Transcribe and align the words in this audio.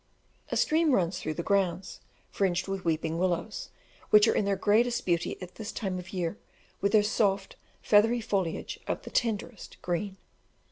A 0.51 0.57
stream 0.57 0.93
runs 0.93 1.19
through 1.19 1.35
the 1.35 1.43
grounds, 1.43 1.99
fringed 2.31 2.67
with 2.67 2.83
weeping 2.83 3.19
willows, 3.19 3.69
which 4.09 4.27
are 4.27 4.33
in 4.33 4.45
their 4.45 4.55
greatest 4.55 5.05
beauty 5.05 5.39
at 5.43 5.53
this 5.61 5.71
time 5.71 5.99
of 5.99 6.11
year, 6.11 6.39
with 6.81 6.91
their 6.93 7.03
soft, 7.03 7.55
feathery 7.83 8.19
foliage 8.19 8.79
of 8.87 9.03
the 9.03 9.11
tenderest 9.11 9.79
green. 9.83 10.17